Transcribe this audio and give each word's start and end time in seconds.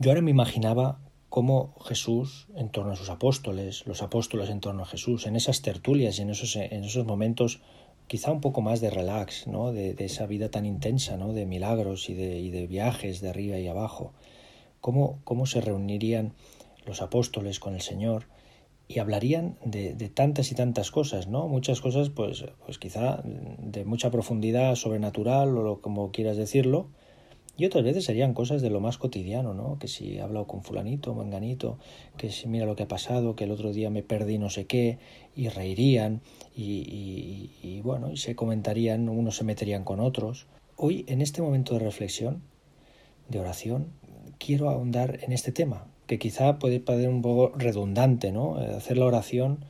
Yo 0.00 0.12
ahora 0.12 0.22
me 0.22 0.30
imaginaba 0.30 1.00
cómo 1.28 1.74
Jesús 1.84 2.46
en 2.54 2.68
torno 2.68 2.92
a 2.92 2.96
sus 2.96 3.10
apóstoles, 3.10 3.84
los 3.84 4.00
apóstoles 4.00 4.48
en 4.48 4.60
torno 4.60 4.84
a 4.84 4.86
Jesús, 4.86 5.26
en 5.26 5.34
esas 5.34 5.60
tertulias 5.60 6.18
y 6.18 6.22
en 6.22 6.30
esos, 6.30 6.54
en 6.54 6.84
esos 6.84 7.04
momentos 7.04 7.60
quizá 8.06 8.30
un 8.30 8.40
poco 8.40 8.60
más 8.60 8.80
de 8.80 8.90
relax, 8.90 9.48
¿no? 9.48 9.72
de, 9.72 9.96
esa 9.98 10.26
vida 10.26 10.50
tan 10.52 10.66
intensa, 10.66 11.16
¿no? 11.16 11.32
de 11.32 11.46
milagros 11.46 12.10
y 12.10 12.14
de, 12.14 12.38
y 12.38 12.50
de 12.50 12.68
viajes 12.68 13.20
de 13.20 13.30
arriba 13.30 13.58
y 13.58 13.66
abajo, 13.66 14.12
cómo, 14.80 15.18
cómo 15.24 15.46
se 15.46 15.60
reunirían 15.60 16.32
los 16.86 17.02
apóstoles 17.02 17.58
con 17.58 17.74
el 17.74 17.80
Señor 17.80 18.28
y 18.86 19.00
hablarían 19.00 19.58
de, 19.64 19.94
de, 19.94 20.08
tantas 20.08 20.52
y 20.52 20.54
tantas 20.54 20.92
cosas, 20.92 21.26
¿no? 21.26 21.48
Muchas 21.48 21.80
cosas, 21.80 22.08
pues, 22.08 22.44
pues 22.64 22.78
quizá 22.78 23.20
de 23.24 23.84
mucha 23.84 24.12
profundidad 24.12 24.76
sobrenatural 24.76 25.58
o 25.58 25.80
como 25.82 26.12
quieras 26.12 26.36
decirlo, 26.36 26.88
y 27.58 27.66
otras 27.66 27.82
veces 27.82 28.04
serían 28.04 28.34
cosas 28.34 28.62
de 28.62 28.70
lo 28.70 28.78
más 28.78 28.98
cotidiano, 28.98 29.52
¿no? 29.52 29.80
Que 29.80 29.88
si 29.88 30.14
he 30.14 30.20
hablado 30.20 30.46
con 30.46 30.62
fulanito, 30.62 31.12
manganito, 31.12 31.76
que 32.16 32.30
si 32.30 32.46
mira 32.46 32.66
lo 32.66 32.76
que 32.76 32.84
ha 32.84 32.88
pasado, 32.88 33.34
que 33.34 33.44
el 33.44 33.50
otro 33.50 33.72
día 33.72 33.90
me 33.90 34.04
perdí 34.04 34.38
no 34.38 34.48
sé 34.48 34.66
qué, 34.66 34.98
y 35.34 35.48
reirían, 35.48 36.20
y, 36.54 37.50
y, 37.60 37.80
bueno, 37.82 38.12
y 38.12 38.16
se 38.16 38.36
comentarían, 38.36 39.08
unos 39.08 39.36
se 39.36 39.44
meterían 39.44 39.82
con 39.82 39.98
otros. 39.98 40.46
Hoy, 40.76 41.04
en 41.08 41.20
este 41.20 41.42
momento 41.42 41.74
de 41.74 41.80
reflexión, 41.80 42.42
de 43.28 43.40
oración, 43.40 43.88
quiero 44.38 44.70
ahondar 44.70 45.18
en 45.24 45.32
este 45.32 45.50
tema, 45.50 45.88
que 46.06 46.20
quizá 46.20 46.60
puede 46.60 46.78
parecer 46.78 47.08
un 47.08 47.22
poco 47.22 47.56
redundante, 47.58 48.30
¿no? 48.30 48.54
Hacer 48.54 48.98
la 48.98 49.06
oración, 49.06 49.64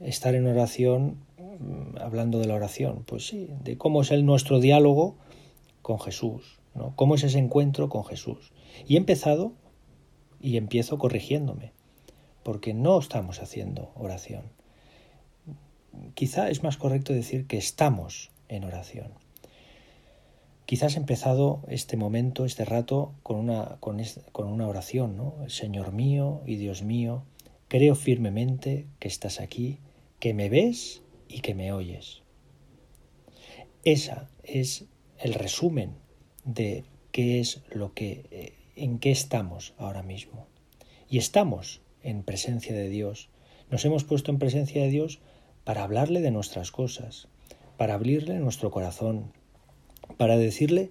estar 0.00 0.34
en 0.34 0.44
oración, 0.48 1.18
mm, 1.38 1.98
hablando 2.00 2.40
de 2.40 2.48
la 2.48 2.54
oración, 2.54 3.04
pues 3.06 3.28
sí, 3.28 3.48
de 3.62 3.78
cómo 3.78 4.02
es 4.02 4.10
el 4.10 4.26
nuestro 4.26 4.58
diálogo 4.58 5.14
con 5.82 6.00
Jesús, 6.00 6.57
¿Cómo 6.96 7.14
es 7.14 7.24
ese 7.24 7.38
encuentro 7.38 7.88
con 7.88 8.04
Jesús? 8.04 8.52
Y 8.86 8.94
he 8.94 8.98
empezado 8.98 9.52
y 10.40 10.56
empiezo 10.56 10.98
corrigiéndome, 10.98 11.72
porque 12.42 12.74
no 12.74 12.98
estamos 12.98 13.42
haciendo 13.42 13.90
oración. 13.94 14.44
Quizá 16.14 16.48
es 16.50 16.62
más 16.62 16.76
correcto 16.76 17.12
decir 17.12 17.46
que 17.46 17.56
estamos 17.56 18.30
en 18.48 18.64
oración. 18.64 19.12
Quizás 20.66 20.96
he 20.96 20.98
empezado 20.98 21.62
este 21.68 21.96
momento, 21.96 22.44
este 22.44 22.64
rato, 22.64 23.12
con 23.22 23.36
una, 23.38 23.78
con, 23.80 24.00
con 24.32 24.48
una 24.48 24.68
oración, 24.68 25.16
¿no? 25.16 25.34
Señor 25.48 25.92
mío 25.92 26.42
y 26.46 26.56
Dios 26.56 26.82
mío, 26.82 27.24
creo 27.68 27.94
firmemente 27.94 28.86
que 28.98 29.08
estás 29.08 29.40
aquí, 29.40 29.78
que 30.20 30.34
me 30.34 30.48
ves 30.48 31.02
y 31.26 31.40
que 31.40 31.54
me 31.54 31.72
oyes. 31.72 32.22
Esa 33.84 34.28
es 34.42 34.84
el 35.18 35.34
resumen 35.34 35.94
de 36.48 36.84
qué 37.12 37.40
es 37.40 37.62
lo 37.70 37.92
que 37.92 38.24
eh, 38.30 38.54
en 38.74 38.98
qué 38.98 39.10
estamos 39.10 39.74
ahora 39.76 40.02
mismo. 40.02 40.46
Y 41.10 41.18
estamos 41.18 41.80
en 42.02 42.22
presencia 42.22 42.74
de 42.74 42.88
Dios. 42.88 43.28
Nos 43.70 43.84
hemos 43.84 44.04
puesto 44.04 44.30
en 44.30 44.38
presencia 44.38 44.82
de 44.82 44.88
Dios 44.88 45.20
para 45.64 45.82
hablarle 45.82 46.20
de 46.20 46.30
nuestras 46.30 46.70
cosas, 46.70 47.28
para 47.76 47.94
abrirle 47.94 48.38
nuestro 48.38 48.70
corazón, 48.70 49.32
para 50.16 50.38
decirle 50.38 50.90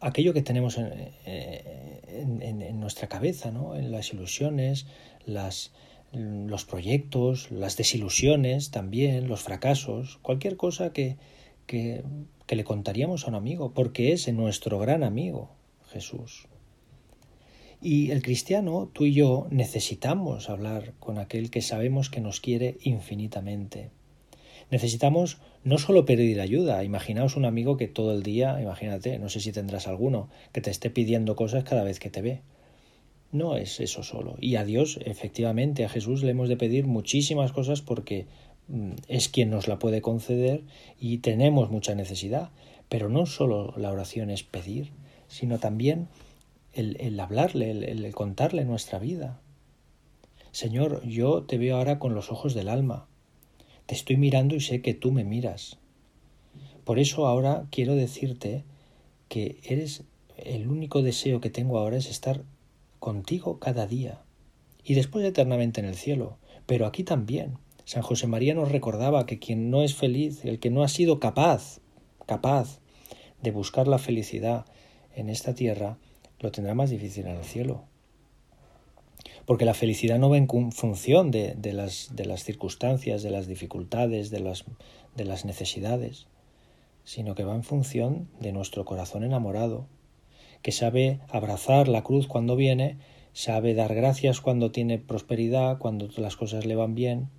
aquello 0.00 0.34
que 0.34 0.42
tenemos 0.42 0.76
en, 0.76 0.92
eh, 1.24 2.72
nuestra 2.74 3.08
cabeza, 3.08 3.50
¿no? 3.50 3.76
en 3.76 3.92
las 3.92 4.12
ilusiones, 4.12 4.86
las, 5.24 5.72
los 6.12 6.64
proyectos, 6.64 7.50
las 7.50 7.76
desilusiones 7.76 8.70
también, 8.70 9.28
los 9.28 9.42
fracasos, 9.42 10.18
cualquier 10.22 10.56
cosa 10.56 10.92
que, 10.92 11.16
que, 11.66 12.02
que 12.50 12.56
le 12.56 12.64
contaríamos 12.64 13.24
a 13.24 13.28
un 13.28 13.36
amigo, 13.36 13.74
porque 13.74 14.10
es 14.10 14.26
nuestro 14.32 14.80
gran 14.80 15.04
amigo, 15.04 15.50
Jesús. 15.92 16.48
Y 17.80 18.10
el 18.10 18.22
cristiano, 18.22 18.90
tú 18.92 19.04
y 19.04 19.12
yo, 19.12 19.46
necesitamos 19.52 20.50
hablar 20.50 20.94
con 20.98 21.18
aquel 21.18 21.52
que 21.52 21.62
sabemos 21.62 22.10
que 22.10 22.20
nos 22.20 22.40
quiere 22.40 22.76
infinitamente. 22.82 23.90
Necesitamos 24.68 25.38
no 25.62 25.78
solo 25.78 26.04
pedir 26.04 26.40
ayuda, 26.40 26.82
imaginaos 26.82 27.36
un 27.36 27.44
amigo 27.44 27.76
que 27.76 27.86
todo 27.86 28.12
el 28.12 28.24
día, 28.24 28.60
imagínate, 28.60 29.20
no 29.20 29.28
sé 29.28 29.38
si 29.38 29.52
tendrás 29.52 29.86
alguno, 29.86 30.28
que 30.50 30.60
te 30.60 30.70
esté 30.70 30.90
pidiendo 30.90 31.36
cosas 31.36 31.62
cada 31.62 31.84
vez 31.84 32.00
que 32.00 32.10
te 32.10 32.20
ve. 32.20 32.42
No 33.30 33.56
es 33.56 33.78
eso 33.78 34.02
solo. 34.02 34.36
Y 34.40 34.56
a 34.56 34.64
Dios, 34.64 34.98
efectivamente, 35.04 35.84
a 35.84 35.88
Jesús 35.88 36.24
le 36.24 36.32
hemos 36.32 36.48
de 36.48 36.56
pedir 36.56 36.88
muchísimas 36.88 37.52
cosas 37.52 37.80
porque 37.80 38.26
es 39.08 39.28
quien 39.28 39.50
nos 39.50 39.68
la 39.68 39.78
puede 39.78 40.00
conceder 40.00 40.62
y 40.98 41.18
tenemos 41.18 41.70
mucha 41.70 41.94
necesidad. 41.94 42.50
Pero 42.88 43.08
no 43.08 43.26
solo 43.26 43.74
la 43.76 43.92
oración 43.92 44.30
es 44.30 44.42
pedir, 44.42 44.90
sino 45.28 45.58
también 45.58 46.08
el, 46.72 47.18
hablarle, 47.20 47.70
el, 47.70 48.14
contarle 48.14 48.64
nuestra 48.64 48.98
vida. 48.98 49.40
Señor, 50.52 51.06
yo 51.06 51.44
te 51.44 51.58
veo 51.58 51.76
ahora 51.76 51.98
con 51.98 52.14
los 52.14 52.30
ojos 52.32 52.54
del 52.54 52.68
alma. 52.68 53.06
Te 53.86 53.94
estoy 53.94 54.16
mirando 54.16 54.56
y 54.56 54.60
sé 54.60 54.82
que 54.82 54.94
tú 54.94 55.12
me 55.12 55.24
miras. 55.24 55.78
Por 56.84 56.98
eso 56.98 57.26
ahora 57.26 57.66
quiero 57.70 57.94
decirte 57.94 58.64
que 59.28 59.60
eres 59.62 60.02
el 60.36 60.68
único 60.68 61.02
deseo 61.02 61.40
que 61.40 61.50
tengo 61.50 61.78
ahora 61.78 61.96
es 61.96 62.06
estar 62.06 62.42
contigo 62.98 63.58
cada 63.60 63.86
día 63.86 64.22
y 64.84 64.94
después 64.94 65.24
eternamente 65.24 65.80
en 65.80 65.86
el 65.86 65.94
cielo, 65.94 66.38
pero 66.66 66.86
aquí 66.86 67.04
también 67.04 67.58
San 67.90 68.02
José 68.02 68.28
María 68.28 68.54
nos 68.54 68.70
recordaba 68.70 69.26
que 69.26 69.40
quien 69.40 69.68
no 69.68 69.82
es 69.82 69.96
feliz, 69.96 70.44
el 70.44 70.60
que 70.60 70.70
no 70.70 70.84
ha 70.84 70.88
sido 70.88 71.18
capaz, 71.18 71.80
capaz 72.24 72.78
de 73.42 73.50
buscar 73.50 73.88
la 73.88 73.98
felicidad 73.98 74.64
en 75.16 75.28
esta 75.28 75.56
tierra, 75.56 75.98
lo 76.38 76.52
tendrá 76.52 76.72
más 76.74 76.90
difícil 76.90 77.26
en 77.26 77.38
el 77.38 77.44
cielo. 77.44 77.82
Porque 79.44 79.64
la 79.64 79.74
felicidad 79.74 80.20
no 80.20 80.30
va 80.30 80.36
en 80.36 80.70
función 80.70 81.32
de, 81.32 81.56
las, 81.72 82.12
circunstancias, 82.44 83.24
de 83.24 83.30
las 83.32 83.48
dificultades, 83.48 84.30
de 84.30 84.38
las 85.24 85.44
necesidades, 85.44 86.28
sino 87.02 87.34
que 87.34 87.42
va 87.42 87.56
en 87.56 87.64
función 87.64 88.28
de 88.38 88.52
nuestro 88.52 88.84
corazón 88.84 89.24
enamorado, 89.24 89.88
que 90.62 90.70
sabe 90.70 91.18
abrazar 91.28 91.88
la 91.88 92.04
cruz 92.04 92.28
cuando 92.28 92.54
viene, 92.54 92.98
sabe 93.32 93.74
dar 93.74 93.96
gracias 93.96 94.40
cuando 94.40 94.70
tiene 94.70 94.98
prosperidad, 94.98 95.78
cuando 95.78 96.08
las 96.18 96.36
cosas 96.36 96.66
le 96.66 96.76
van 96.76 96.94
bien, 96.94 97.30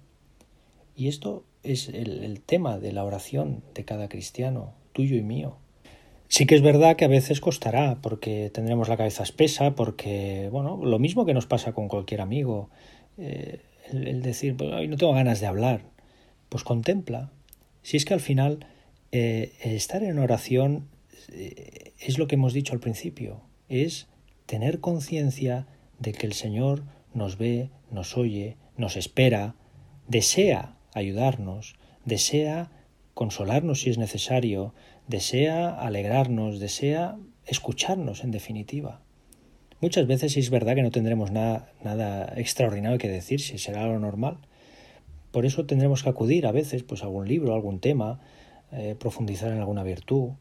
y 1.01 1.07
esto 1.07 1.45
es 1.63 1.89
el, 1.89 2.41
tema 2.45 2.77
de 2.77 2.91
la 2.91 3.03
oración 3.03 3.63
de 3.73 3.85
cada 3.85 4.07
cristiano, 4.07 4.75
tuyo 4.93 5.17
y 5.17 5.23
mío. 5.23 5.57
Sí 6.27 6.45
que 6.45 6.53
es 6.53 6.61
verdad 6.61 6.95
que 6.95 7.05
a 7.05 7.07
veces 7.07 7.41
costará, 7.41 7.97
porque 8.03 8.51
tendremos 8.53 8.87
la 8.87 8.97
cabeza 8.97 9.23
espesa, 9.23 9.73
porque, 9.73 10.49
bueno, 10.51 10.77
lo 10.77 10.99
mismo 10.99 11.25
que 11.25 11.33
nos 11.33 11.47
pasa 11.47 11.73
con 11.73 11.87
cualquier 11.87 12.21
amigo, 12.21 12.69
eh, 13.17 13.61
el, 13.91 14.21
decir, 14.21 14.55
pues, 14.55 14.87
no 14.87 14.95
tengo 14.95 15.11
ganas 15.13 15.39
de 15.39 15.47
hablar, 15.47 15.85
pues 16.49 16.63
contempla. 16.63 17.31
Si 17.81 17.97
es 17.97 18.05
que 18.05 18.13
al 18.13 18.19
final 18.19 18.67
eh, 19.11 19.53
estar 19.61 20.03
en 20.03 20.19
oración 20.19 20.87
eh, 21.31 21.93
es 21.99 22.19
lo 22.19 22.27
que 22.27 22.35
hemos 22.35 22.53
dicho 22.53 22.73
al 22.73 22.79
principio, 22.79 23.41
es 23.69 24.07
tener 24.45 24.81
conciencia 24.81 25.65
de 25.97 26.11
que 26.11 26.27
el 26.27 26.33
Señor 26.33 26.83
nos 27.11 27.39
ve, 27.39 27.71
nos 27.89 28.17
oye, 28.17 28.57
nos 28.77 28.97
espera, 28.97 29.55
desea 30.07 30.77
ayudarnos, 30.93 31.75
desea 32.05 32.71
consolarnos 33.13 33.81
si 33.81 33.89
es 33.89 33.97
necesario, 33.97 34.73
desea 35.07 35.69
alegrarnos, 35.69 36.59
desea 36.59 37.17
escucharnos 37.45 38.23
en 38.23 38.31
definitiva. 38.31 39.01
Muchas 39.81 40.05
veces 40.05 40.37
es 40.37 40.49
verdad 40.49 40.75
que 40.75 40.83
no 40.83 40.91
tendremos 40.91 41.31
nada, 41.31 41.71
nada 41.83 42.33
extraordinario 42.37 42.99
que 42.99 43.09
decir, 43.09 43.41
si 43.41 43.57
será 43.57 43.87
lo 43.87 43.99
normal. 43.99 44.37
Por 45.31 45.45
eso 45.45 45.65
tendremos 45.65 46.03
que 46.03 46.09
acudir 46.09 46.45
a 46.45 46.51
veces 46.51 46.83
pues, 46.83 47.01
a 47.01 47.05
algún 47.05 47.27
libro, 47.27 47.53
a 47.53 47.55
algún 47.55 47.79
tema, 47.79 48.19
eh, 48.71 48.95
profundizar 48.99 49.51
en 49.51 49.59
alguna 49.59 49.83
virtud. 49.83 50.31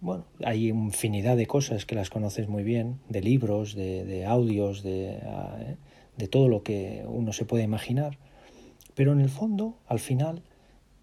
Bueno, 0.00 0.24
hay 0.44 0.68
infinidad 0.68 1.36
de 1.36 1.46
cosas 1.46 1.86
que 1.86 1.94
las 1.94 2.10
conoces 2.10 2.48
muy 2.48 2.64
bien, 2.64 2.98
de 3.08 3.20
libros, 3.20 3.74
de, 3.74 4.24
audios, 4.26 4.82
de, 4.82 5.18
eh, 5.22 5.76
de 6.16 6.28
todo 6.28 6.48
lo 6.48 6.62
que 6.62 7.04
uno 7.06 7.32
se 7.32 7.44
puede 7.44 7.62
imaginar. 7.62 8.18
Pero 9.00 9.14
en 9.14 9.22
el 9.22 9.30
fondo, 9.30 9.78
al 9.86 9.98
final 9.98 10.42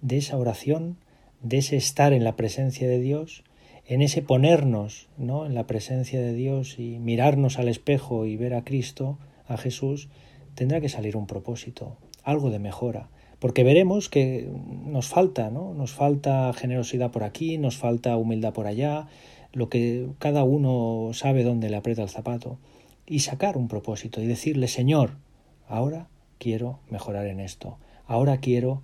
de 0.02 0.18
esa 0.18 0.38
oración, 0.38 0.98
de 1.42 1.58
ese 1.58 1.78
estar 1.78 2.14
en 2.14 2.24
la 2.24 2.36
presencia 2.36 2.88
de 2.88 3.00
Dios, 3.00 3.44
en 3.88 4.04
ese 4.04 4.22
ponernos 4.22 5.08
¿no? 5.18 5.48
en 5.48 5.56
la 5.56 5.66
presencia 5.66 6.22
de 6.22 6.36
Dios 6.36 6.78
y 6.78 7.00
mirarnos 7.00 7.58
al 7.58 7.68
espejo 7.68 8.28
y 8.28 8.38
ver 8.38 8.54
a 8.54 8.64
Cristo, 8.64 9.18
a 9.48 9.58
Jesús, 9.58 10.10
tendrá 10.54 10.80
que 10.80 10.90
salir 10.90 11.18
un 11.18 11.26
propósito, 11.26 11.98
algo 12.22 12.52
de 12.52 12.60
mejora, 12.60 13.10
porque 13.40 13.64
veremos 13.64 14.10
que 14.10 14.48
nos 14.86 15.08
falta, 15.08 15.50
¿no? 15.50 15.74
Nos 15.74 15.92
falta 15.92 16.54
generosidad 16.54 17.10
por 17.10 17.24
aquí, 17.24 17.58
nos 17.58 17.78
falta 17.78 18.16
humildad 18.16 18.54
por 18.54 18.68
allá, 18.68 19.08
lo 19.54 19.70
que 19.70 20.08
cada 20.20 20.44
uno 20.44 21.10
sabe 21.14 21.44
dónde 21.44 21.72
le 21.72 21.78
aprieta 21.78 22.04
el 22.04 22.10
zapato, 22.10 22.60
y 23.08 23.22
sacar 23.22 23.58
un 23.58 23.68
propósito 23.68 24.22
y 24.22 24.28
decirle, 24.28 24.68
Señor, 24.68 25.18
ahora 25.68 26.10
quiero 26.38 26.78
mejorar 26.92 27.26
en 27.26 27.40
esto. 27.40 27.80
Ahora 28.08 28.38
quiero, 28.38 28.82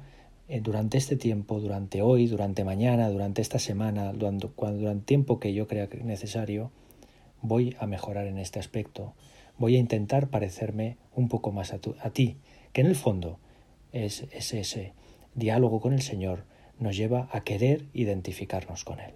eh, 0.50 0.60
durante 0.62 0.98
este 0.98 1.16
tiempo, 1.16 1.60
durante 1.60 2.02
hoy, 2.02 2.28
durante 2.28 2.64
mañana, 2.64 3.10
durante 3.10 3.42
esta 3.42 3.58
semana, 3.58 4.14
durante, 4.14 4.50
durante 4.56 4.92
el 4.92 5.04
tiempo 5.04 5.40
que 5.40 5.54
yo 5.54 5.68
crea 5.68 5.88
necesario, 6.04 6.72
voy 7.42 7.76
a 7.80 7.88
mejorar 7.88 8.28
en 8.28 8.38
este 8.38 8.60
aspecto. 8.60 9.14
voy 9.58 9.76
a 9.76 9.80
intentar 9.80 10.30
parecerme 10.30 10.98
un 11.16 11.30
poco 11.30 11.52
más 11.52 11.74
a, 11.74 11.80
a 12.02 12.10
ti, 12.10 12.38
que 12.74 12.82
en 12.82 12.88
el 12.88 12.96
fondo 12.96 13.40
es, 13.92 14.26
es 14.32 14.54
ese 14.54 14.94
diálogo 15.36 15.80
con 15.80 15.94
el 15.94 16.02
Señor 16.02 16.46
nos 16.80 16.98
lleva 16.98 17.30
a 17.32 17.44
querer 17.44 17.86
identificarnos 17.94 18.84
con 18.84 19.00
Él. 19.00 19.14